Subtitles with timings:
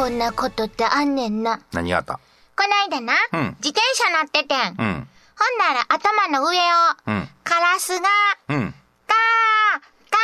[0.00, 1.60] こんなことってあんねんな。
[1.72, 2.14] 何があった？
[2.56, 4.58] こないだな、うん自転車乗っててん。
[4.58, 5.08] うん。
[5.36, 6.60] ほんなら頭の上を、
[7.06, 8.08] うんカラスが、
[8.48, 8.74] うん。
[9.06, 9.80] ガー、
[10.10, 10.16] ガ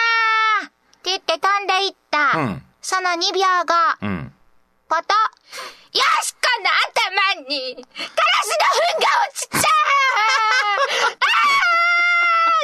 [0.64, 0.70] ーっ
[1.02, 2.38] て言って飛んでいった。
[2.38, 4.32] うんその2秒後、うん。
[4.88, 6.70] ポトよしこの
[7.36, 7.86] 頭に、カラ
[8.44, 9.60] スの糞が落ちた あ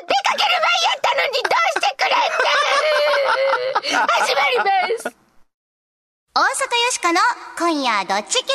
[0.01, 2.17] ー出かける前やったのにどうしてくれん
[3.93, 5.22] だ始まります
[6.35, 6.49] 大阪よ
[6.93, 7.21] しこの
[7.59, 8.49] 今夜どっち系。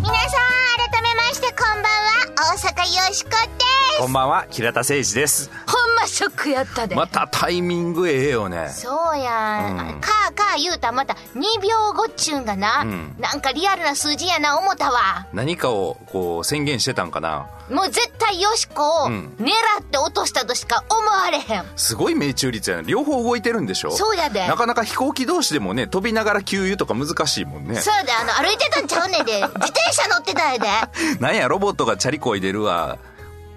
[0.00, 0.46] 皆さん
[0.78, 2.54] 改めましてこんばんは。
[2.54, 3.30] 大阪よしこ
[3.96, 5.50] ですこんばんは、平田誠二です。
[5.66, 6.94] ほんまショックやったで。
[6.94, 8.68] またタイミングええよね。
[8.70, 9.94] そうやん。
[9.94, 15.26] うんかーかー言うたらまた2秒後っちゅうんがな、うんなんかリアルな数字やな思ったわ。
[15.32, 17.46] 何かをこう宣言してたんかな。
[17.70, 21.64] もう絶対よしこをうん狙って落としたとしか思われへん。
[21.76, 22.82] すごい命中率やな。
[22.82, 23.90] 両方動いてるんでしょ？
[23.92, 27.76] そうやでなかなか飛行機同士でもね、飛びながら給油とか難しいもんね。
[27.80, 29.32] そうやで、あの、歩いてたんちゃうねんで。
[29.40, 30.68] 自転車乗ってたんやで。
[31.20, 32.98] なんや、ロボットがチャリこいでるわ。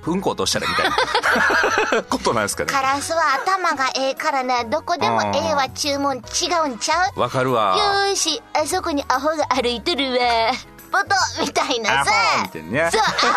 [0.05, 2.72] うんこ落としたらみたいなことなんですかね。
[2.72, 6.19] カラスは頭がええからな、どこでもええわ注文違
[6.66, 7.19] うんちゃう？
[7.19, 7.78] わかるわ。
[7.78, 10.19] よーし、あそこにアホが歩いてるわ。
[10.91, 11.09] ポト
[11.41, 12.11] みたいなさ。
[12.11, 13.31] アホみたいなねそう、アホア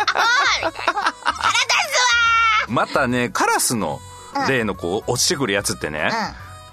[0.00, 0.24] ホ
[0.60, 4.00] 腹立つわまたね、カラスの
[4.48, 6.10] 例のこう落ちてくるやつってね、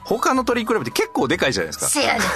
[0.04, 1.86] 他の鳥に比べて結構でかいじゃないですか。
[1.88, 2.22] せやねん。
[2.22, 2.28] あ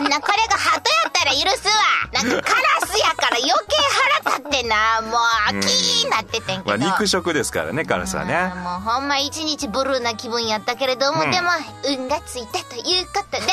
[0.00, 1.74] んなこれが鳩やったら許すわ。
[2.12, 3.76] なんかカラスやから余計
[4.24, 5.00] 腹立ってな。
[5.02, 5.18] も
[5.58, 6.84] う、キーなっててんけまあ、ど。
[6.86, 8.52] 肉食ですからね、カラスはうんね。
[8.56, 11.48] もうほんま一日ブルーな気分やったけれども、うんでも
[11.84, 13.52] 運がついたということで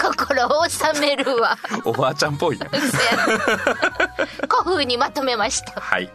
[0.00, 2.68] 心を収めるわおばあちゃんっぽいね。
[4.48, 6.04] 古風にまとめましたさはい。
[6.04, 6.12] あこ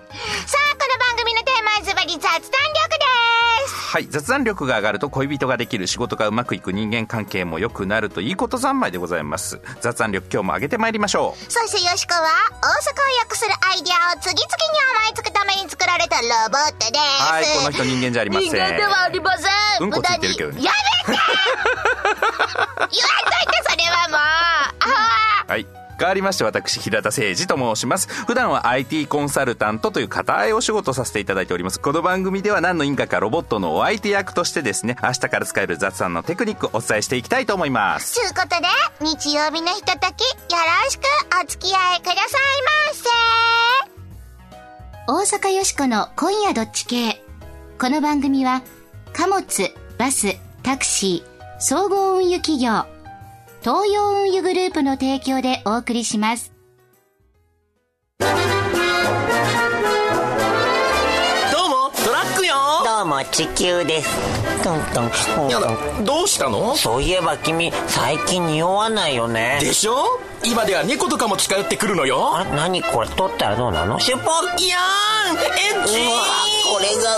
[0.92, 3.18] の番組のテーマはズバリ雑談力です
[3.69, 4.07] はい。
[4.09, 9.59] 雑談力が上がると恋人ができる仕事がうまくいく人間関係も良くなるといいこと三昧でございます。
[9.81, 11.52] 雑談力今日も上げてまいりましょう。
[11.52, 12.21] そしてよしこは
[12.61, 14.43] 大阪を訳するアイデアを次々に
[15.05, 16.99] 思いつくために作られたロボットです
[17.31, 17.45] はい。
[17.57, 18.49] この人人間じゃありません。
[18.49, 20.71] 人間ではありませんうんこついてるけどねや
[21.07, 22.99] めて 言わんといて
[23.69, 25.79] それはもうあはい。
[25.99, 28.08] 変わりまして私、平田誠二と申します。
[28.26, 31.80] 普段は IT コンサルタントという固いお仕事をさせていただいております。
[31.80, 38.15] この番組では何の因果かロボットのお相手役としてですね、明日から使える雑談のテクニックをお伝えしていきたいと思います。
[38.15, 38.67] ちゅうことで
[39.02, 41.02] 日曜日のひとときよろしく
[41.42, 42.23] お付き合いください
[42.87, 43.10] ませ
[45.08, 47.23] 大阪よしこの今夜どっち系
[47.80, 48.61] この番組は
[49.14, 49.43] 貨物
[49.98, 52.86] バスタクシー総合運輸企業
[53.61, 56.53] 東洋運輸グループの提供でお送りします。
[58.20, 58.30] どう
[61.69, 62.55] もトラックよ。
[62.86, 64.64] どうも地球です。
[64.64, 66.73] トントントンやだトンどうしたの？
[66.75, 69.59] そういえば君最近匂わないよね。
[69.59, 70.05] でしょ？
[70.45, 72.37] 今では猫とかも近寄ってくるのよ。
[72.37, 73.09] あ何これ？
[73.09, 73.99] 取ったらどうなの？
[73.99, 74.25] シュポッ
[74.64, 75.36] いやーん。
[75.36, 75.68] エッチうわこれ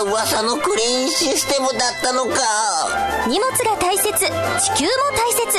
[0.04, 3.28] が噂のクリーンシステムだったのか。
[3.28, 5.58] 荷物が大切地球も大切。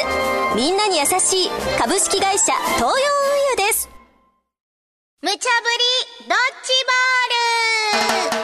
[0.56, 1.50] みんなに優しい
[1.80, 2.92] 株式会社東洋運
[3.62, 3.90] 輸です。
[5.22, 6.74] 無茶ぶりドッジ
[8.32, 8.43] ボール。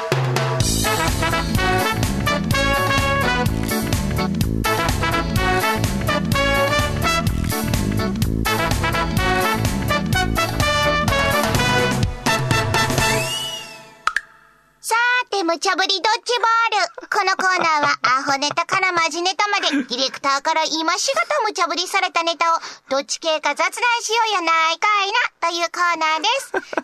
[15.39, 17.07] て、無茶ぶりドッジボール。
[17.07, 25.11] このコーナーは、アホネタからマジネタまで、ディレクターから今しがた無茶ぶりされたネタを、どっち系か雑談しようやないかい
[25.41, 26.27] な、というコーナーで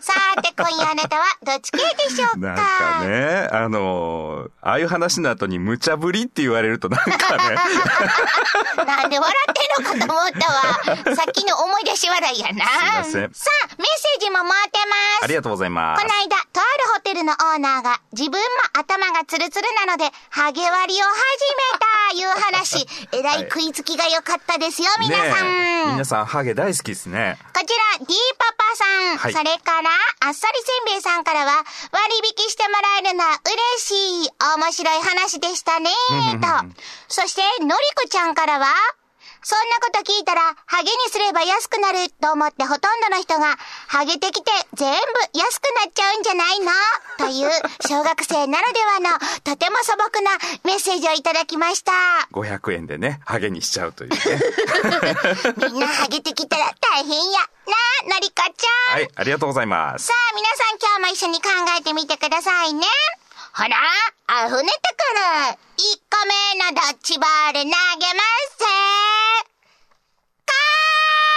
[0.00, 7.54] さーて、今夜あなたは、どっち系でしょうかなんかね、あのーああいう話の後に無茶ぶりって言われるとなんかね、
[8.84, 11.16] なんで笑ってんのかと思ったわ。
[11.16, 12.66] さっきの思い出し笑いやな。
[12.66, 15.24] すいませんさあ、メッセージも待ってます。
[15.24, 16.14] ありがとうございますこの。
[16.14, 21.12] 間、とあるホテルのオーナーが、自分も頭がツルツルなので、ハゲ割りを始
[21.72, 22.86] めた、いう話。
[23.12, 25.92] えらい食いつきが良かったですよ、皆さん。
[25.92, 27.38] 皆さんハゲ大好きですね。
[27.54, 28.84] こちら、D パパさ
[29.14, 29.90] ん、はいそれから、
[30.20, 33.40] あっさりせんべいさんからは、割引してもらえるのは
[33.78, 35.90] 嬉しい、面白い話でしたね、
[36.40, 36.46] と。
[37.08, 37.72] そして、のり
[38.02, 38.66] こちゃんからは、
[39.42, 43.56] そんなこと聞いたら、ハゲにすれば安くなると思ってほとんどの人が、
[43.88, 46.72] ハゲてきて全部安くなっちゃうんじゃないの？
[47.18, 47.50] という、
[47.88, 50.30] 小学生ならではの、とても素朴な
[50.64, 51.92] メッセージをいただきました。
[52.32, 54.16] 500円でね、ハゲにしちゃうというね。
[55.70, 57.38] みんなハゲてきたら大変や。
[57.40, 57.46] な
[58.02, 58.94] あ、のりこちゃん。
[58.94, 60.14] はい、ありがとうございますさ。
[60.14, 61.48] あ、皆さん今日も一緒に考
[61.78, 62.86] えてみてくださいね。
[63.52, 63.76] ほら、
[64.26, 65.58] あふねてくる。
[65.78, 69.15] 1個目のドッジボール投げます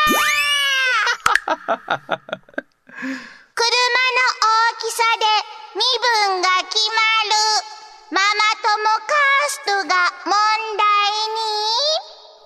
[0.10, 1.86] 車の
[3.20, 5.26] 大きさで
[5.76, 5.82] 身
[6.32, 7.80] 分が決まる。
[8.12, 8.26] ママ
[8.58, 9.94] 友カーストが
[10.26, 10.34] 問
[10.78, 10.90] 題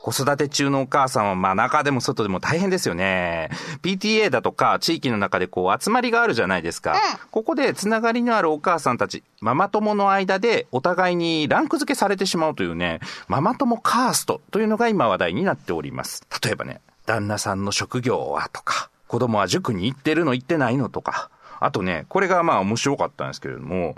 [0.03, 3.49] 子育て中のお母さんは、まあ中でも外でも大変ですよね。
[3.81, 6.97] PTA だとか地域の中でこう集まりがあるじゃないですか。
[7.31, 12.99] ここでつながりのあるお母さんたち、ママ友の間でお互いにランク付けされてしまうというね、
[13.29, 16.27] ママ友カーストというのが今話題になっております。
[16.43, 21.29] 例えばね、旦那さんの職業はとか、子供は塾に行ってるの行ってないのとか、
[21.59, 23.95] あとね、これがまあ面白かったんですけれども、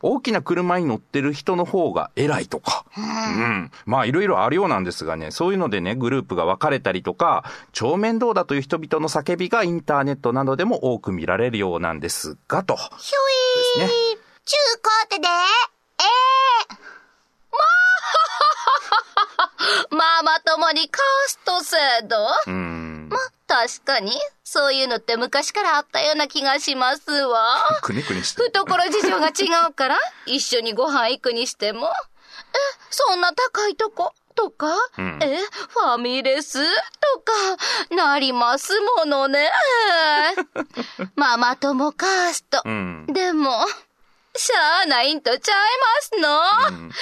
[0.00, 2.84] 大きな車に乗ってる人の方が偉いとか。
[2.96, 3.70] うん。
[3.84, 12.76] まあいろいろあるようなんですがね、そういうのでね、グループが分かれたりとか、超面倒だという人々の叫びがインターネットなどでも多く見られるようなんですが、と。
[12.76, 12.86] ひょ
[13.76, 16.87] いですね中高手で、え
[19.90, 22.16] ママ友にカースト制度？
[22.46, 23.08] うん。
[23.10, 24.12] ま、確かに、
[24.44, 27.58] そういうのって昔からあったような気がしますわ。
[27.82, 28.42] くねくねして。
[28.42, 31.90] 懐事情が違うから、 一緒にご飯行くにしても、え、
[32.90, 34.68] そんな高いとことか、
[35.00, 35.38] んえ、
[35.68, 36.58] ファミレス
[37.14, 37.20] と
[37.90, 39.50] か、なりますものね。
[41.16, 42.62] ママ友カースト。
[42.64, 43.06] うん。
[43.08, 43.66] でも、
[44.38, 46.28] しゃあないんとちゃいますの、
[46.78, 46.92] 今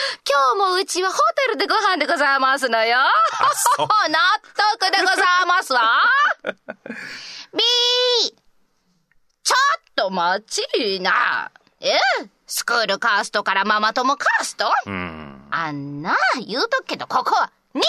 [0.52, 2.96] 日もうちはホテルでご飯でございますのよ。
[4.08, 4.18] 納
[4.78, 6.02] 得でございますわ。
[7.52, 7.62] B!
[9.42, 11.50] ちょっと待ちな。
[11.80, 11.98] え？
[12.46, 14.72] スクールカーストからママ友カースト？
[14.86, 15.46] うん。
[15.50, 16.16] あんな、
[16.46, 17.82] 言うとくけど、ここは日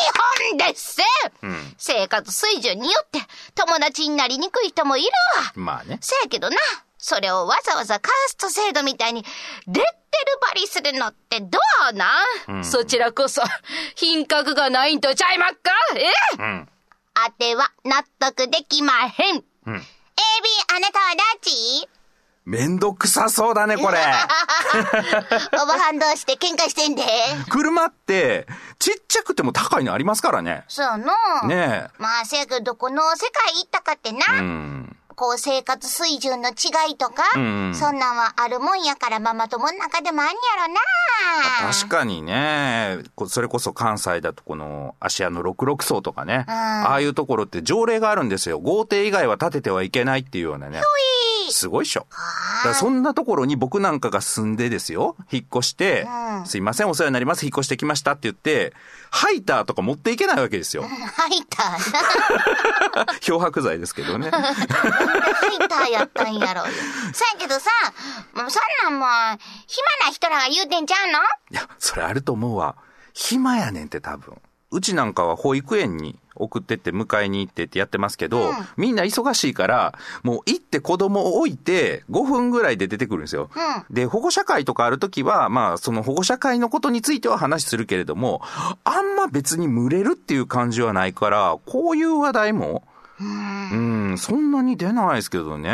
[0.51, 3.19] 本です、ん生活水準によって
[3.55, 5.07] 友達になりにくい人もいる
[5.37, 5.53] わ。
[5.55, 5.99] まあね。
[6.01, 6.57] せやけどな、
[6.97, 9.83] それをわざわざカースト制度みたいに、レッテル
[10.41, 11.59] 張りするのってど
[11.91, 13.41] うなん、そちらこそ、
[13.95, 15.71] 品格がないんとちゃいまっか？
[15.95, 16.11] え？
[16.39, 16.69] うん。
[17.13, 19.43] あては納得できまへん。
[19.65, 19.75] うん。
[19.75, 19.79] AB、
[20.75, 21.87] あなたはどっち
[22.45, 23.97] めんどくさそうだね、これ。
[25.61, 27.03] おばはん同士で喧嘩してんで。
[27.49, 28.47] 車って、
[28.79, 30.63] ちっちゃくても高いのありますからね。
[30.69, 31.47] そうの。
[31.47, 34.19] ねまあ、せやけど、どこの世界行ったかってな。
[34.35, 34.37] え。
[34.39, 34.96] うん。
[35.17, 40.33] こう、生活水準の違いとか、うんそんなんはあるもんやから、ママ友の中でもあんや
[40.67, 41.73] ろな。
[41.73, 48.59] 確かにね、こそれこそ関西だとこの芦屋の66層とかね、ああいうところって条例があるんですよ。
[48.59, 50.83] 豪邸以外は建ててはいけないっていうようなね。
[51.49, 52.01] すごいっしょ。
[52.11, 56.07] だからそんなところに僕なんかが住んでですよ、引っ越して、
[56.45, 58.73] すいません、お世話になります、引っ越してきましたって言って、
[59.11, 60.83] ハイターとか持っていけないわけですよ。
[60.87, 63.05] ハイターな。
[63.21, 64.29] 漂白剤ですけどね。
[64.29, 66.71] ハイターやったんやろうよ。
[67.13, 67.69] そやけどさ、
[68.33, 69.09] もうそんなんもう、
[69.67, 71.19] 暇な人らが言うてんちゃうの？
[71.19, 71.23] い
[71.55, 72.75] や、それあると思うわ。
[73.13, 74.39] 暇やねんって多分。
[74.71, 83.49] うちなんかは保育園に送ってって迎えに行ってってやってますけど、みんな忙しいから、もう行って子供を置いて5分ぐらいで出てくるんですよ。
[83.89, 88.41] で、保護者会とかあるときは、まあその保護者会のことについては話するけれども、
[88.83, 92.83] あんま別に群れるっていう感じはないから、こういう話題も、
[93.19, 95.69] うん、そんなに出ないですけどね。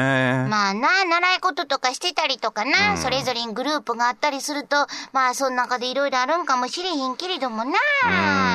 [0.49, 7.71] まあな、習い事とかしてたりとかな、それぞれにグループがあったりすると、まあその中でいろいろあるんかもしれへんけれどもな。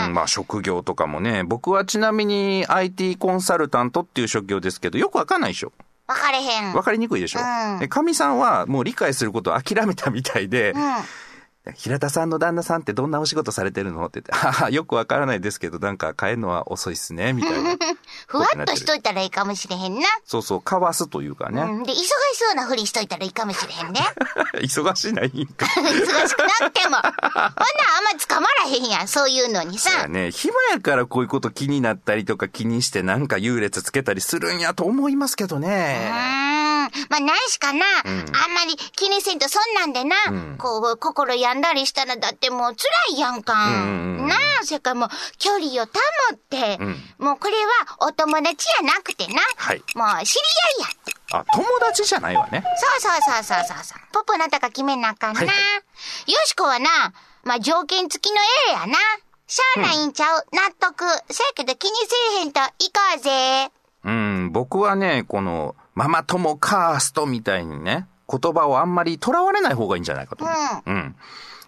[0.07, 5.73] うん、まあ職業とかもね、僕はちなみに IT コンサルタントっていう職業ですけど、よくわかんないでしょ。
[6.07, 6.73] わかれへん。
[6.73, 7.41] わかりにくいでしょ。
[7.41, 10.75] うんで、かみさんはもう理解することを諦めたみたいで、
[11.77, 14.07] 平田さんの旦那さんってどんなお仕事されてるの？
[14.07, 17.77] って言って、はは、よくわからないですけど、なんか帰るのは遅いっすね、みたいな。
[18.27, 20.07] ふわっとしといたらいいかもしれへんな。
[20.25, 21.63] そうそう、かわすというかね。
[21.63, 21.83] うん。
[21.83, 24.01] で、忙しそうなふりしといたらいいかもしれへんね。
[24.61, 25.67] 忙しないんか。
[25.79, 26.97] 忙しくなくても。
[26.97, 29.91] ほんならあんま捕まらへんやん、そういうのにさ。
[30.03, 36.11] だね、暇やからこういうこと気になったりとか気にしてなんか優劣つけたりするんやと思いますけどね。
[36.45, 36.48] ん。
[37.09, 37.85] まあ、ないしかな。
[38.05, 38.09] あ
[38.49, 40.17] んまり気にせんとそんなんでな。
[40.59, 43.71] こう、心病んだりしたらだってもう辛いやんか。
[43.71, 45.91] んうんうんなあ、それからもう距離を保
[46.35, 46.79] って、
[47.19, 49.41] もうこれはお友達やなくてな。
[49.57, 50.41] はいもう知り
[50.81, 51.41] 合いや。
[51.41, 52.63] あ、友達じゃないわね。
[53.01, 53.99] そうそうそうそうそうそう。
[54.13, 55.41] ポポなたか決めなあかんな。
[55.41, 57.13] はいはよしこはな、
[57.45, 58.99] まあ、条件付きの A やな。
[59.47, 61.05] しゃあないんちゃう、納得。
[61.31, 63.71] せやけど気にせえへんと行こうぜ。
[64.05, 70.45] うん、僕はね、この、ママ友カーストみたいにね、言葉をあんまり囚われない方がいいんじゃないかと。
[70.87, 71.17] うん。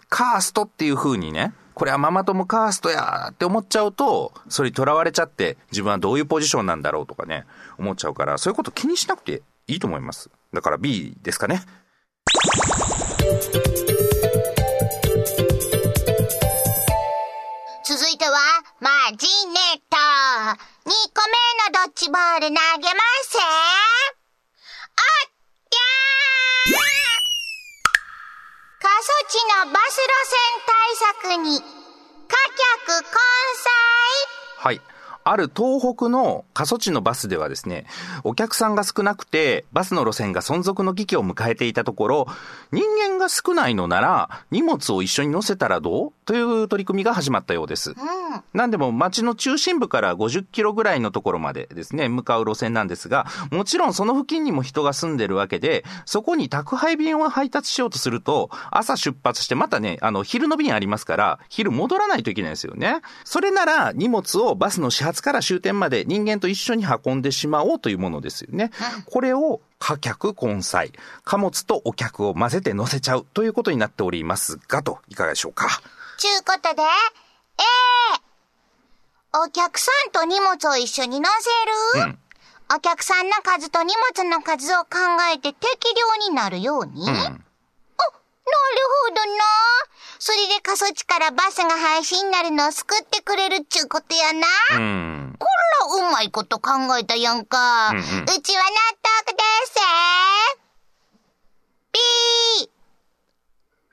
[0.07, 7.43] カーストっていう風にね、これはママ友カーストやって思っちゃうと、それに囚われちゃって、自分はどういうポジションなんだろうとかね、
[7.77, 10.29] 思っちゃうから、そういうこと気にしなくていいと思います。
[10.53, 11.63] だから B ですかね。
[35.31, 37.85] ある東北の過疎地のバスではですね、
[38.25, 42.27] お客さんが少なくて、バスの路線が存続の危機を迎えていたところ、
[42.71, 46.11] 人間が少ないのなら、荷物を一緒に乗せたらどう？
[46.25, 47.95] という取り組みが始まったようです。
[48.53, 63.01] なんでも街の中心部から50キロぐらいのところまでですね、向かう路線なんですが、もちろんその付近にも人が住んでるわけで、そこに宅配便を配達しようとすると、朝出発してまたね、あの、昼の便ありますから、昼戻らないといけないですよね。
[63.23, 68.71] それなら、荷物をバスの始発から終点まで人間と一緒に運んでしまおうというものですよね。
[69.05, 70.91] これを、貨客混載。
[71.23, 75.67] 貨物とお客を混ぜて乗せちゃうということになっておりますが、と、いかがでしょうか？
[76.17, 76.85] ちゅうことで、え
[78.17, 78.21] え
[79.33, 81.29] お客さんと荷物を一緒に乗
[81.93, 82.17] せる、うん
[82.73, 84.89] お客さんの数と荷物の数を考
[85.33, 87.43] えて適量になるように、うん。
[88.51, 88.57] なる
[89.07, 89.43] ほどな。
[90.19, 94.47] それで過疎地からバスが廃止になるのを救ってくれるっちゅうことやな。
[94.77, 95.35] うん。
[95.39, 95.49] こら、
[96.09, 97.89] うまいこと考えたやんか。
[97.89, 98.09] ううんうんち
[98.55, 98.69] は納
[99.25, 99.71] 得です。
[101.91, 102.69] ピー。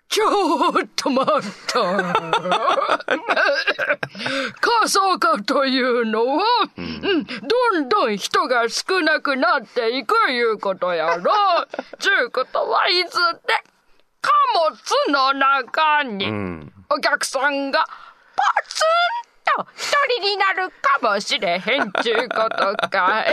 [0.08, 1.80] ちょっと待った。
[4.60, 6.44] 過疎化というのは、
[6.76, 11.32] うん、どんどん人が少なくなっていくいうことやろ。
[11.98, 13.62] ちゅうことはいずれ、
[14.28, 14.32] 貨
[14.70, 16.72] 物の中に、うん。
[16.90, 17.86] お客さんが、
[18.36, 23.24] ポツンと一人になるかもしれへんちゅうことか。
[23.26, 23.32] え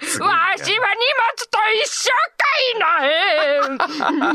[0.00, 2.43] ー、わしは荷物と一緒か
[2.74, 3.60] いな、え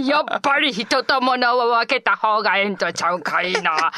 [0.01, 3.91] ー、やっぱり人と物を分けた方がええんとちゃうかいな。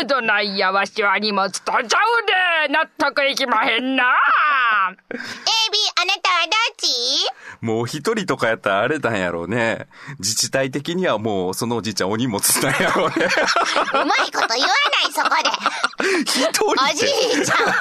[0.00, 4.04] えー、どないやわしは荷物とちゃうで、納得いきまへんな。
[4.04, 5.18] A、B、
[6.00, 6.88] あなたはどっち？
[7.60, 9.88] もう一人とかやったらあれなんやろうね。
[10.18, 13.14] 自治体的にはもうそのおじいちゃんお荷物なんやろうね。
[13.16, 15.50] うまいこと言わない、そこで。
[16.22, 17.72] 一人おじいちゃん、怒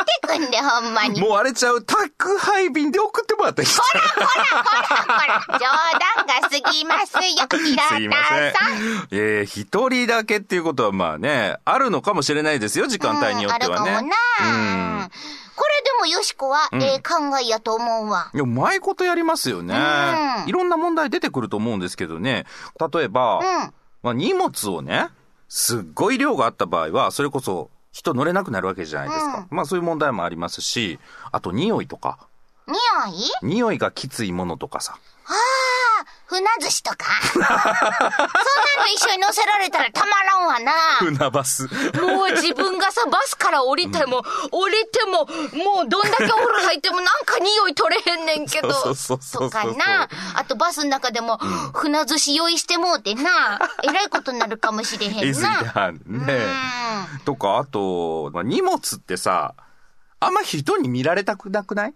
[0.00, 1.20] ってくんで、ほんまに。
[1.20, 9.08] もうあれちゃう、宅配便で送ってもらったらいいじゃんほらほらほら、冗談が過ぎますよ、平田さん。。
[9.10, 13.90] えー、一人だけっていうことはまあね、あるのかもしれないですよ、時間帯によってはね。
[13.90, 15.10] うんあるかもな。
[15.56, 18.30] これでもよしこは、ええ考えやと思うわ。
[18.34, 19.74] いや、うまいことやりますよね。
[19.74, 22.44] うんいろんな問題出てくると思うんですけどね。
[22.92, 23.44] 例えば、うん
[24.02, 25.08] まあ、荷物をね、
[25.48, 29.46] すっごい量があった場合は、それこそ人乗れなくなるわけじゃないですか。
[29.50, 30.98] まあそういう問題もありますし、
[31.30, 32.18] あと匂いとか、
[32.66, 32.76] 匂
[33.14, 33.30] い？
[33.42, 34.96] 匂いがきついものとかさ。
[35.26, 37.06] ああ、船寿司とか？
[37.32, 37.56] そんなの
[38.94, 40.72] 一緒に乗せられたらたまらんわな。
[40.98, 41.62] 船バス。
[42.00, 45.26] もう自分がさ、バスから降りても、降りても、
[45.64, 48.72] もうどんだけお風呂入ってもなんか匂い取れへんねんけど。
[48.72, 50.08] そうそうそうとかな。
[50.34, 51.38] あとバスの中でも、
[51.74, 53.58] 船寿司用意してもうてな。
[53.82, 55.62] えらいことになるかもしれへんな。
[55.62, 56.38] だね。
[57.24, 59.54] とか、あと、まあ、荷物ってさ、
[60.20, 61.94] あんま人に見られたくなくない？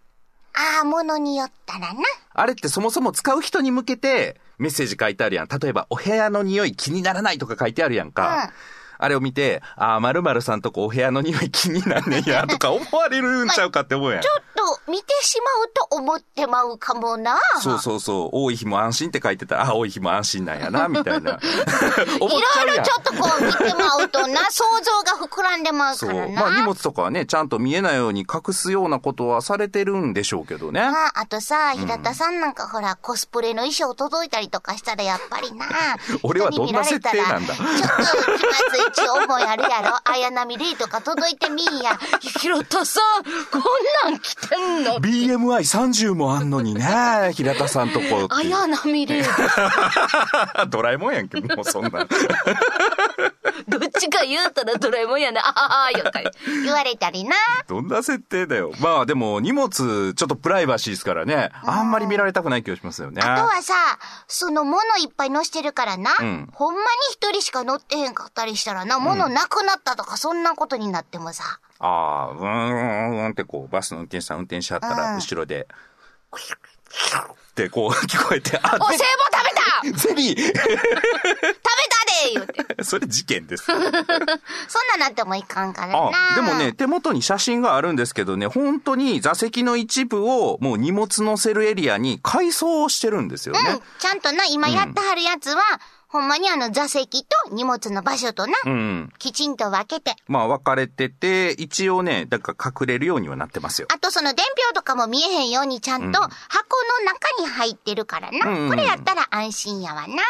[0.58, 2.00] ああ、ものによったらな。
[2.34, 5.48] あれってそもそも使う人に向けてメッセージ書いてあるやん。
[5.48, 8.52] 例えば、お部屋の匂い気にならないとか書いてあるやんか。
[8.98, 14.20] あれを見て、ああ、〇〇さんとこお部屋の匂い気になんねんや、とか思われるんちゃうかって思うやん。
[14.22, 14.42] ちょっ
[14.86, 17.38] と見てしまうと思ってまうかもな。
[17.62, 21.38] そうそうそう、多い日も安心って書いてたら、ああ、多い日も安心なんやな、 みたいな。
[21.38, 21.48] いち
[22.20, 26.10] ろいうろちょっとこう見てまうとな、想像が膨らんでまうそう。
[26.10, 26.40] からな。
[26.40, 30.80] まあ荷物とかはね、ちゃんと見えないように隠すようなことはされてるんでしょうけどね。
[30.82, 35.66] ああとさ、平田さんなんかほら、コスプレの衣装届いたりとかしたらやっぱりな。
[36.22, 37.54] 俺はどんな設定なんだ？
[37.54, 37.76] ちょっと
[38.38, 39.98] 気まずいち思いあるやろ。
[40.04, 41.98] 綾波レイとか届いてみいや。
[42.40, 48.28] 平田さん、こんなん来てんの BMI30 もあんのにね、平田さんとこ。
[48.30, 49.22] 綾波レイ。
[50.68, 52.06] ドラえもんやんけ、もうそんな。
[53.98, 56.20] ちちか言うたらドラえもんやな、あはは、よか
[56.64, 57.34] 言われたりな。
[57.66, 58.72] どんな設定だよ。
[58.80, 61.50] まあでも荷物ちょっとプライバシーですからね。
[61.64, 63.22] あんまり見られたくない気がしますよね。
[63.22, 63.74] あとはさ、
[64.26, 71.60] その物いっぱい乗してるからな、んほんまに一人しか乗ってへんかったりしたらな、物なくなったとかそんなことになってもさ。
[71.80, 75.68] ああ、うーん、うーんうーんってこう、バスの運転手さん運転しはったら、うん後ろで、
[76.32, 79.04] ってこう 聞こえて、あ、お、聖
[79.82, 80.62] 母食べた ゼリー食べ
[82.18, 82.82] たで言うて。
[82.84, 83.64] それ事件です。
[83.70, 83.88] そんな
[84.98, 86.10] なってもいかんからな。
[86.32, 93.60] あ、でもね、手元に写真があるんですけどね、本当に座席の一部をもう荷物乗せるエリアに改装してるんですよね。
[93.70, 95.62] うん、ちゃんとな、今やってはるやつは、
[96.08, 99.12] ほんまにあの座席と荷物の場所とな、うん。
[99.18, 100.16] きちんと分けて。
[100.26, 103.88] まあ分かれてて、一応ね、だから隠れるようにはなってますよ。
[103.92, 106.28] あとその伝票とかも見えへんようにちゃんと箱
[106.98, 108.48] の中に入ってるからな。
[108.48, 110.22] うんこれやったら安心やわな。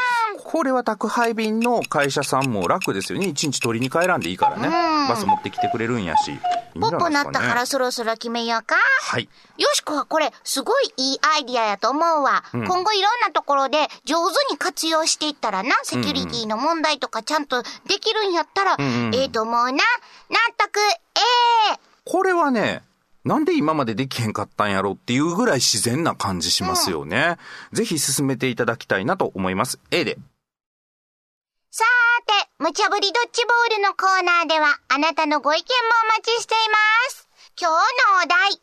[0.43, 3.29] これは宅配便の会社さんも楽ですよね。
[3.29, 4.69] 一日取りに帰らんでいいからね。
[5.09, 6.33] バス持ってきてくれるんやし。
[6.79, 8.77] いいんじゃポッポなったからそろそろ決めようか。
[9.03, 9.29] はい。
[9.57, 12.45] よしこはこれ、すごいいいアイディアやと思うわ。
[12.53, 17.69] 今後いろんなところで上手に活用していったらな、セキュリティの問題とかちゃんとで
[18.01, 18.77] きるんやったら、
[19.13, 19.73] ええと思うな。
[19.73, 19.79] 納
[20.57, 21.21] 得、え
[21.75, 22.83] えこれはね、
[23.25, 27.37] なんで今までできへんかったんやろっていうぐらい自然な感じしますよね。
[27.73, 29.79] ぜひ進めていただきたいなと思います。
[29.91, 30.17] A で。
[31.71, 32.08] さーて、
[32.59, 35.71] 無茶ぶりドッジボールのコーナーでは、あなたのご意見も
[36.05, 36.77] お待ちしていま
[37.11, 37.29] す。
[37.55, 38.61] 今日のお題。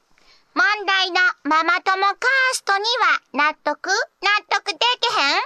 [0.53, 2.15] 問題のママ友カー
[2.53, 2.84] ストに
[3.34, 5.43] は納得納得できへん？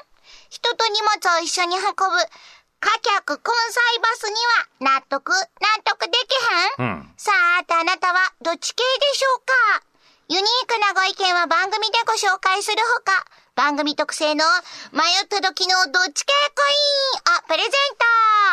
[0.49, 1.95] 人と荷物を一緒に運ぶ、
[2.79, 4.35] 貨客混載バスに
[4.81, 5.37] は納得納
[5.85, 7.13] 得できへん、うん。
[7.17, 9.39] さーてあなたはどっち系でしょう
[9.79, 9.83] か？
[10.29, 13.25] ユニークなご意見は番組でご紹介するほか、
[13.59, 14.45] 番組特製の
[14.93, 16.65] 迷った時のどっち系コイ
[17.33, 18.05] ンをプレゼント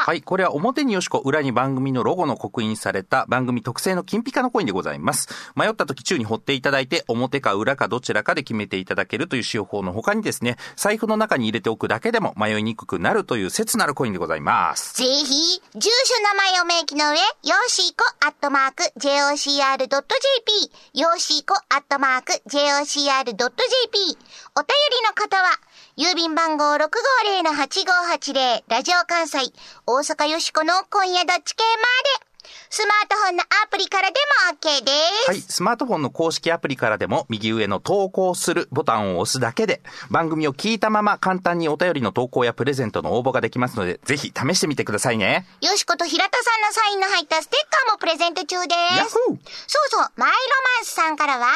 [0.07, 0.23] はい。
[0.23, 5.29] これは表によしこ、裏に番組のロゴの刻印された番組特製の金ピカのコインでございます。
[5.57, 14.95] 迷った時宙に掘っていただいて、表か裏かどちらかで決めていただけるという使用法の他にですね、財布の中に入れておくだけでも迷いにくくなるという切なるコインでございます。
[14.95, 24.19] ぜひ、住所名前を明記の上、よーしーこアットマーク JOCR.jp、よーしーこアットマーク JOCR.jp、
[24.55, 25.51] お便りの方は、
[25.97, 29.53] 郵便番号650-8580、ラジオ関西、
[29.87, 32.27] 大阪よしこの今夜どっち系まで、
[32.71, 34.15] スマートフォンのアプリからで
[34.53, 34.91] も OK で
[35.25, 35.31] す。
[35.31, 35.41] はい。
[35.41, 45.47] スマートフォンの公式アプリからでも、右上の投稿するボタンを押すだけで、番組を聞いたまま簡単にお便りの投稿やプレゼントの応募ができますので、ぜひ試してみてくださいね。
[45.61, 48.97] よしこと平田さんのサインの入ったステッカーもプレゼント中です。
[48.97, 49.39] ヤッホーそう
[49.91, 50.35] そう、マイロ
[50.79, 51.49] マンスさんからは、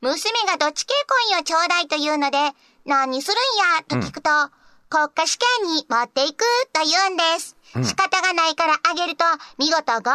[0.00, 2.38] 娘がどっち系コインをちょうだいというので、
[2.86, 3.38] 何するん
[3.78, 3.84] や？
[3.88, 4.30] と聞くと、
[4.90, 7.56] 国家試験に持っていくと言うんです。
[7.82, 9.24] 仕方がないからあげると、
[9.58, 10.12] 見事合格。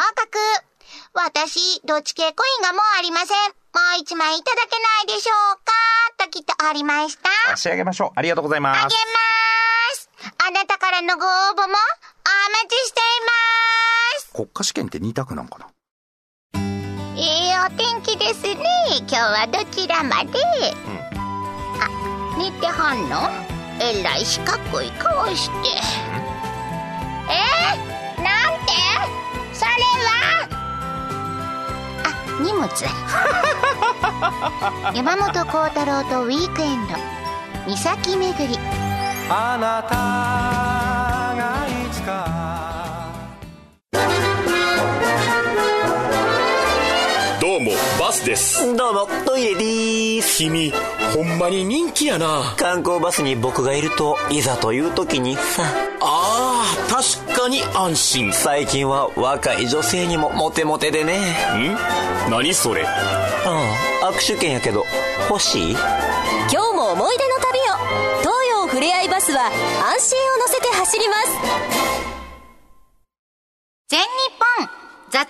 [1.14, 3.28] 私、どっち系コインがもうありません。
[3.30, 3.36] も
[3.98, 4.70] う一枚いただけ
[5.08, 5.72] ないでしょうか？
[6.26, 7.30] ときっとありました。
[7.50, 8.12] 差し上げましょう。
[8.16, 9.00] ありがとうございますあげま。
[9.96, 10.10] す。
[10.48, 11.74] あなたからのご応募もお待
[12.68, 14.34] ちしています。
[14.34, 15.68] 国家試験って2択なんかな？
[17.18, 18.56] ええお天気ですね。
[19.00, 21.09] 今日はどちらまで、あ、
[22.40, 23.30] 寝てはんの？
[23.82, 25.54] えらい四角い顔して。
[27.30, 28.72] えー、なんて？
[29.54, 29.72] それ
[30.08, 30.48] は？
[32.06, 32.08] あ、
[32.42, 32.66] 荷物。
[34.96, 36.94] 山本幸太郎とウィークエンド。
[37.68, 38.58] 岬巡り。
[39.30, 40.59] あなた
[48.10, 48.76] バスです。
[48.76, 50.38] どうも、トイレでーす。
[50.38, 50.74] 君
[51.14, 52.56] ほんまに人気やな。
[52.58, 55.64] 観光バスに僕がいると、いざという時にさ、
[56.02, 58.30] あー確かに安心。
[58.30, 61.38] ん最近は若い女性にもモテモテでね。
[62.32, 62.84] 何それ？
[62.84, 62.98] あ
[64.02, 64.86] あ、握手券やけど、
[65.30, 65.72] 欲しい？
[65.72, 65.80] 今
[66.50, 67.64] 日も思い出の旅を。
[68.22, 71.28] 東洋ふれあいバスは安心を乗せて走ります。
[73.88, 74.08] 全日
[74.58, 74.68] 本
[75.12, 75.30] 雑談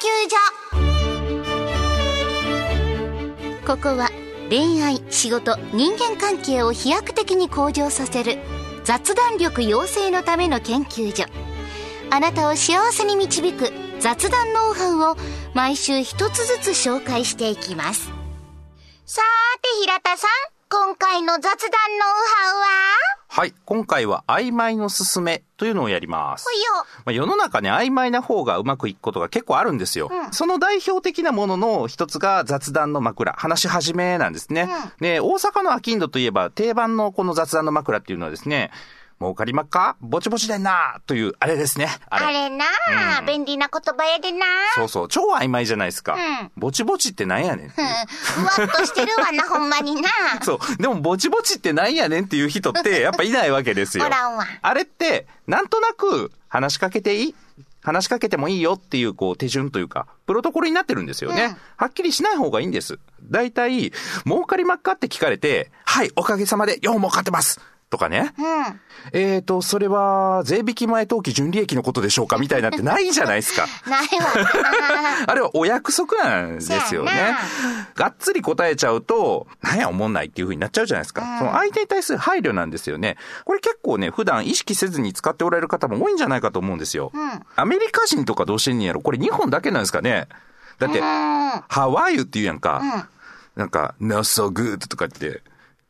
[0.00, 0.97] 究所
[3.68, 4.08] ここは
[4.48, 8.38] 恋愛仕事人間関係を飛躍的に向上させる
[8.82, 11.26] 雑談力養成のための研究所。
[12.08, 15.16] あなたを幸せに導く雑談ノウハウを
[15.52, 18.10] 毎週一つずつ紹介していきます。
[19.04, 20.30] さーて平田さん
[20.70, 23.17] 今回の雑談ノウハウは？
[23.30, 23.52] はい。
[23.66, 26.44] 今回は曖昧のすすめというのをやります。
[26.44, 26.66] ほいよ
[27.04, 30.10] まあ、世の中ね、曖昧な方がうまくいくことが結構あるんですよ。
[30.32, 34.68] その代表的なものの一つが雑談の枕、話し始めなんですね。
[35.00, 38.70] で、大阪のアキンドといえば定番のこの雑談の枕っていうのはですね、
[39.20, 39.96] 儲かりまっか？
[40.00, 41.88] ぼちぼちでんなという、あれですね。
[42.08, 42.26] あれ。
[42.26, 42.64] あれな
[43.18, 45.08] あ、便利な言葉やでなそうそう。
[45.08, 46.14] 超曖昧じゃないですか。
[46.14, 47.68] うんぼちぼちってなんやねん。
[47.70, 47.86] ふわ
[48.66, 50.08] っとしてるわな、 ほんまにな。
[50.42, 50.76] そう。
[50.80, 54.06] でも、ぼちぼちってなんやねんっていう人って、 やっぱいないわけですよ。
[54.06, 57.34] おらんわあれって、なんとなく、話しかけていい？
[57.82, 61.44] 話しかけてもいいよっていう、こう、手順というか、プロトコルになってるんですよね。
[61.44, 62.98] うんはっきりしない方がいいんです。
[63.22, 63.92] 大体、
[64.26, 68.32] 儲かりまっかって聞かれて、はい、おかげさまで、よう儲かってますとかね。
[68.38, 68.80] うん。
[69.12, 73.66] えーと、それは、税引き前当期純利益のことでしょうかみたいなってないじゃないですか。
[73.88, 75.24] ないわな。
[75.26, 77.38] あれはお約束なんですよねな。
[77.94, 81.38] がっつり答えちゃうと、なんや、おもんないっていう風になっちゃうじゃないですか。
[81.38, 83.16] その相手に対する配慮なんですよね。
[83.44, 87.10] これ結構ね、普段意識せずに使っておられる方も多いんじゃないかと思うんですよ。
[87.14, 90.28] んアメリカ人とかどうしてんねやろこれ日本だけなんですかね
[90.78, 91.04] だって、うん。
[91.04, 93.08] How are you って言うやんか。
[93.56, 95.42] なんか、not so good とかって、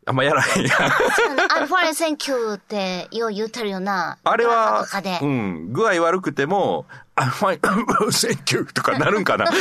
[0.08, 1.52] あんまやらへんやん。
[1.52, 4.16] I'm fine, thank you ってよう言うてるよな。
[4.24, 4.86] あれは。
[5.20, 6.86] うん、具合悪くても、
[7.20, 9.44] あ、ファイ、センキューとかなるんかな？
[9.50, 9.54] どん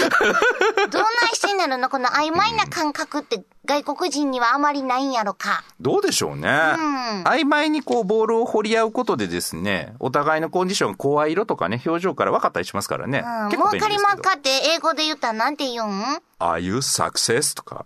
[1.03, 5.63] なしてんだろうな、この曖昧な感覚って外国人にはあまりないんやろか。
[5.79, 6.49] どうでしょうね。
[6.49, 13.23] ん曖昧にこうボールを放り合うことでですね、お互いのコンディション、声色とかね、表情から分かったりしますからね。
[13.25, 13.49] うん。
[13.49, 17.55] 儲かりまっかって英語で言ったらなんて言うん？Are you success?
[17.55, 17.83] とか？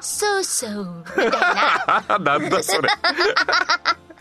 [0.00, 1.04] そうそう。
[1.16, 1.30] みたい
[2.08, 2.18] な。
[2.20, 2.88] なんだそれ。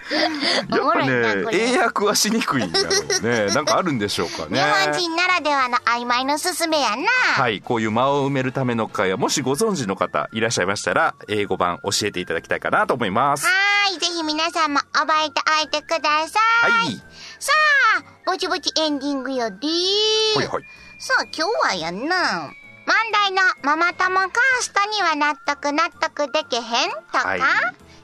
[0.71, 1.71] おもろいな、これ。
[1.71, 3.45] 英訳はしにくいんだろうね。
[3.55, 4.59] なんかあるんでしょうかね。
[4.59, 7.07] 日本人ならではの曖昧のすすめやな。
[7.09, 13.45] はい、こういう間を埋めるための会話、もしご存知の方いらっしゃいましたら、英語版教えていただきたいかなと思います。
[13.45, 13.99] はーい。
[13.99, 16.71] ぜひ皆さんも覚えておいてください。
[16.71, 16.95] はい。
[17.39, 17.53] さ
[17.99, 20.37] あ、ぼちぼちエンディングよでー。
[20.37, 20.63] はいはい。
[20.99, 22.49] さあ、今日はやんな。
[22.87, 24.29] 問題のママ友カー
[24.61, 26.89] ストには納得納得できへん？
[27.11, 27.41] とか、はい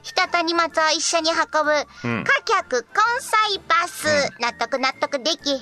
[0.04, 1.72] 人と荷物を一緒に運ぶ、
[2.04, 2.24] うん。
[2.24, 4.06] 貨客混載バス、
[4.38, 5.58] 納得納得できへん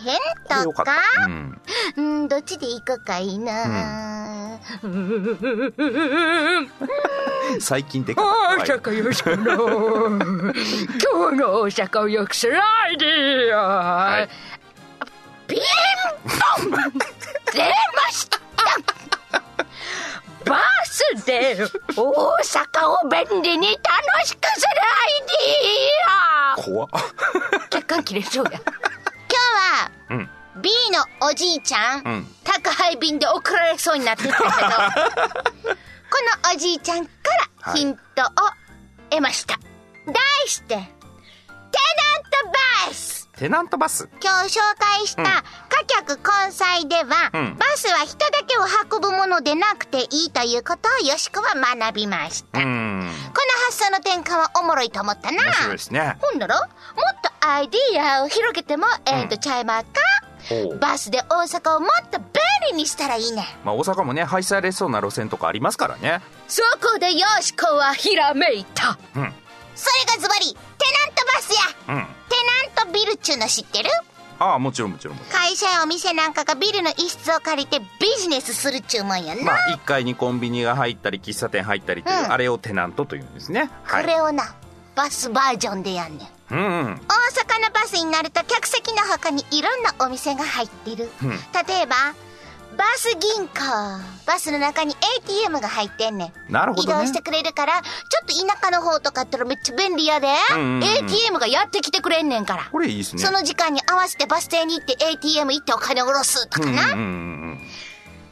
[0.64, 0.96] とか、た。
[1.26, 1.60] うん。
[1.96, 4.58] うん、どっちでいくかいいな、
[7.60, 8.22] 最近でか
[8.58, 9.36] 大阪よしこの
[10.18, 10.20] 今
[11.30, 14.28] 日の大阪をよくするアイディア、はい。
[15.46, 15.60] ピン
[16.24, 16.30] ポ
[16.68, 16.72] ン！
[17.52, 17.64] 出ま
[18.10, 18.38] した！
[18.38, 18.41] バ
[20.92, 21.56] スで
[21.96, 26.88] 大阪を便利に楽しくするアイディ怖っ。
[26.92, 28.60] ア客観切れそうや。
[28.60, 29.34] 今日
[29.80, 30.30] は、うん。
[30.60, 32.26] B のおじいちゃん、ん。
[32.44, 34.44] 宅配便で送られそうになってたけど
[35.72, 37.10] このおじいちゃんか
[37.64, 38.26] らヒントを
[39.08, 39.58] 得ました、
[40.06, 40.14] 題
[40.46, 40.90] してテナント
[42.88, 44.08] バステナントバス。
[44.22, 53.10] 今日紹介した貨客混載では、うんバスは人だけを運ぶものでなくていいということをよしこは学びました、うこのん。
[53.66, 56.18] 発想の転換はおもろいと思ったな面白いですね。
[56.20, 56.68] ほんならもっ
[57.20, 59.88] とアイディアを広げてもええとちゃいまっか、
[60.78, 62.28] バスで大阪をもっと便
[62.70, 66.20] 利にしたらいいねまあ大阪もね、廃止されそうな路線とかありますからね。
[66.46, 69.34] そこでよしこはひらめいたうん。
[69.74, 70.56] それがズバリテ
[71.06, 71.52] ナントバス
[71.88, 72.04] やうん。
[72.04, 72.36] テ
[72.84, 73.88] ナントビルっちゅうの知ってる？
[74.38, 77.86] ああ、もちろんもちろんもちろ会社やお店なんかがビルの一室を借りてビ
[78.18, 79.44] ジネスするっちゅうもんやな、ん。
[79.44, 83.70] まあ1階にコンビニが入ったり、喫茶店入ったりという、うんあれをテナントというんですね。
[83.84, 84.04] はい。
[84.04, 84.54] これをな
[84.96, 86.84] バスバージョンでやんねんうんうん。
[86.84, 91.36] 大阪のバスになると客席の他にいろんなお店が入ってる、うん例
[91.82, 91.94] えば
[92.76, 93.52] バス銀行。
[94.26, 94.94] バスの中に
[95.26, 96.52] ATM が入ってんねん。
[96.52, 97.02] なるほどね。
[97.02, 97.84] 移動してくれるからちょ
[98.24, 100.84] っと田舎の方とかあったらめっちゃ便利やで、うんうんうん。
[100.84, 102.68] ATM がやってきてくれんねんから。
[102.70, 103.22] これいいですね。
[103.22, 106.98] その時間に合わせてバス停に行って ATM 行ってお金を下ろすとかな、うんうんうんう
[107.54, 107.60] ん。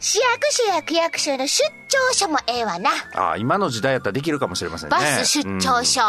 [0.02, 2.90] 市役所や区役所の出張所もええわな。
[3.14, 4.96] ああ、今の時代やったらできるかもしれませんね。
[4.96, 6.00] バス出張所、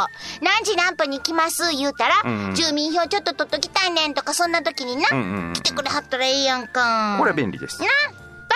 [0.41, 1.71] 何時何分に来ます？
[1.75, 2.55] 言うたら、うんうん。
[2.55, 5.53] 住民票ちょっと取っときたいねんとかそんな時にな、うんうんうん。
[5.53, 7.17] 来てくれはったらええやんか。
[7.19, 7.81] これは便利です。
[7.81, 7.87] な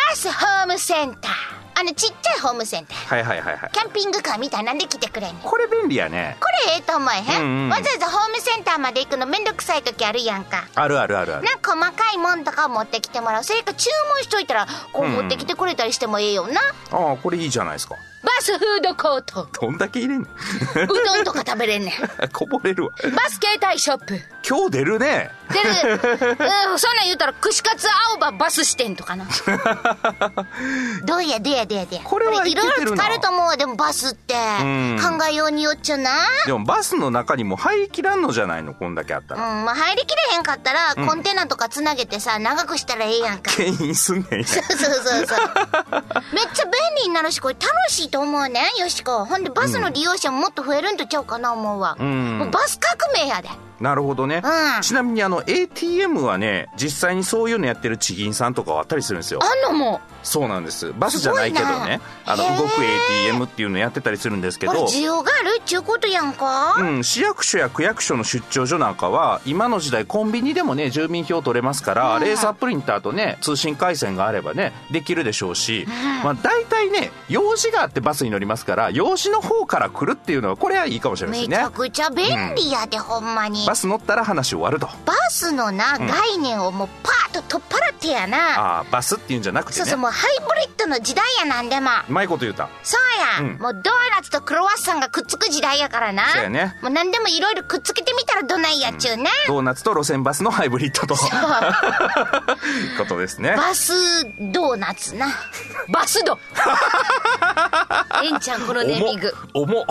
[0.09, 1.31] バスホームセンター
[1.77, 3.71] あのちっちゃいホームセンターはいはいはいはい。
[3.73, 6.37] キャンピングカーみたいなんで来てくれんねんここれ便利やね。
[6.67, 11.43] れええと思えへん、うんうんわざわざホームセンターまで行くのめんどくさい時あるやんかあるあるあるある。
[11.43, 17.95] な細かいもんとかを持ってきてもらうそれか注文しといたらこううん持ってきてくれたりしてもええよな、ああ、これいいじゃないですか。
[18.23, 20.29] バスフードコートどんだけ入れんねん。
[20.83, 21.93] うどんとか食べれんねん
[22.33, 22.91] こぼれるわ。
[23.15, 25.29] バス携帯ショップ今日出るね。
[25.49, 25.99] 出る、
[26.71, 29.25] うん、そんなん言うたら串カツ青葉バス支店とかな
[31.05, 36.11] どうやどうやどうやどうやこれはいいろいろ使えると思うわでもバスってん考えようによっちゃな
[36.45, 39.47] でもバスの中にも入りきらんのじゃないのこんだけあったうんら。
[39.47, 44.47] まあ入りきれへんかったら、コンテナとかつなげてさ長くしたらええやんか牽引すんねんや。
[44.47, 45.39] そうそうそうそう
[46.33, 49.25] めっちゃ便利になるし、これ楽しいと思うねよしこ。
[49.25, 51.95] ほんで、バスの利用者ももっと増えるんとちゃうかな思うわ。
[51.95, 53.49] んもうバス革命やで。
[53.79, 54.81] なるほどね、うん。
[54.81, 59.39] ちなみにあの ATM はね実際にそういうのやってる地銀さんとかはあったりするんですよ。
[59.43, 60.91] あんのもそうなんです。
[60.97, 62.01] バスじゃないけどね。
[62.25, 62.71] あの動く
[63.23, 64.73] ATM っていうのやってたりするんですけど。
[64.87, 66.75] 需要があるっちゅうことやんか？
[66.79, 75.87] うん、市役所や区役所の出張所なんかは今の時代コンビニでもね住民票取れますから、レーザープリンターとね通信回線があればねできるでしょうし、
[76.23, 81.57] まあ、大体ね用事があってバスに乗りますから用事の方から来るっていうのはこれはいいかもしれないですね。
[81.57, 83.65] めちゃくちゃ便利やで、ほんまに。
[83.65, 84.87] バス乗ったら話終わると。
[85.05, 88.77] バスのな、概念をもうパーッと取っ払ってやな。
[88.77, 89.85] ああバスっていうんじゃなくてね。
[89.85, 91.89] そうそう、もうハイブリッドの時代やなんでも。
[92.07, 93.01] うまいこと言うたそう
[93.41, 96.23] や、うんもうドーナツとクロワッサンがくっつく時代やからな。
[96.31, 99.29] そうやねもう何でもいろいろくっつけてみたらどないやっちゅうね。
[99.47, 101.15] ドーナツと路線バスのハイブリッドと
[102.97, 103.91] ことですねバス
[104.53, 105.27] ドーナツな。
[105.89, 106.39] バスド
[108.23, 109.33] えんちゃん、このネーミング。
[109.53, 109.85] 重っ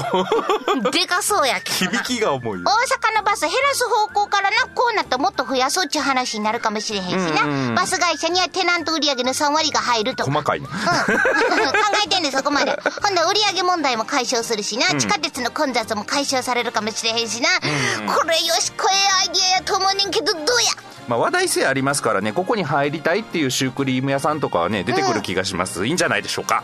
[0.90, 1.98] でかそうやけどな。
[2.02, 2.70] 響きが重いよ大
[3.12, 7.74] 阪のバス減らす方向からな、こうなったらもっと増やそうっちゅう話になるかもしれへんしな。
[7.74, 10.30] バス会社にはテナント売上の3割が入るとか。
[10.30, 10.82] 細かいなうん、考
[12.04, 12.70] えてんねんそこまで。
[13.02, 17.48] ほんで売上問題も解消するしな、地下鉄の混雑も解消されるかもしれへんしな、
[18.12, 20.44] これよしこえアイディアやと思うねんけどどうや？
[21.08, 26.62] まあ、話題性ありますからねここに入りたいっていうシュークリーム屋さんとかはね出てくる気がします、いいんじゃないでしょうか。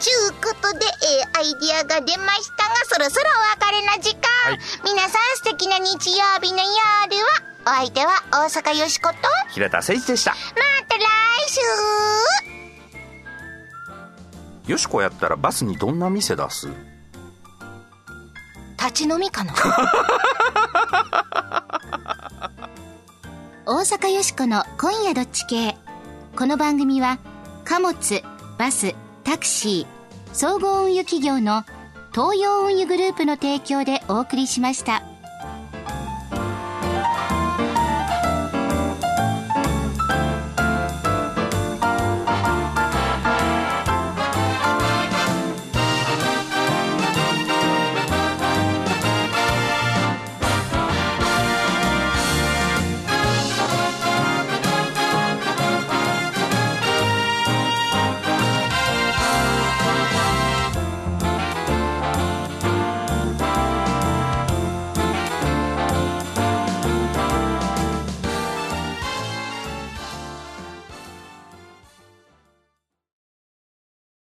[0.00, 4.60] ちゅうことで、えーアイディアが出ましたがそろそろお別れの時間、はい。
[4.84, 10.32] 皆さん素敵な日曜日の夜はお相手は大阪よしことま平田誠一でした。
[10.32, 10.36] た
[10.96, 11.00] 来
[11.48, 11.60] 週
[14.68, 16.68] よしこやったらバスにどんな店出す？
[18.78, 19.54] 立ち飲みかな？
[23.64, 25.74] 大阪よしこの今夜どっち系。
[26.36, 27.18] この番組は
[27.64, 28.22] 貨物
[28.58, 31.64] バスタクシー総合運輸企業の
[32.12, 35.02] 東洋運輸グループの提供でお送りしました。